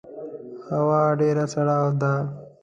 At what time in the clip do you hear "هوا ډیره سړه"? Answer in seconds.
0.67-1.77